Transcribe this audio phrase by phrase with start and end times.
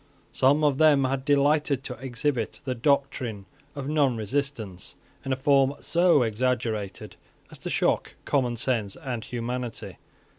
[0.33, 6.23] Some of them had delighted to exhibit the doctrine of nonresistance in a form so
[6.23, 7.17] exaggerated
[7.51, 9.97] as to shock common sense and humanity.